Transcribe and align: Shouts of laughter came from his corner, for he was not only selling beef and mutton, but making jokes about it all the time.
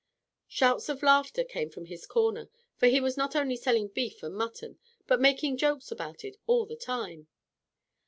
Shouts 0.47 0.89
of 0.89 1.03
laughter 1.03 1.43
came 1.43 1.69
from 1.69 1.85
his 1.85 2.07
corner, 2.07 2.49
for 2.75 2.87
he 2.87 2.99
was 2.99 3.17
not 3.17 3.35
only 3.35 3.55
selling 3.55 3.87
beef 3.89 4.23
and 4.23 4.33
mutton, 4.33 4.79
but 5.05 5.21
making 5.21 5.57
jokes 5.57 5.91
about 5.91 6.25
it 6.25 6.37
all 6.47 6.65
the 6.65 6.75
time. 6.75 7.27